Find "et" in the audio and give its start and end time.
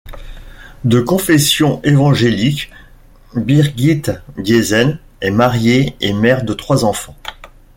6.01-6.11